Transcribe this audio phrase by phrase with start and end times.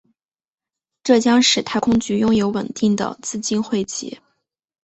[1.03, 4.17] 这将使太空局拥有稳定的资金汇集。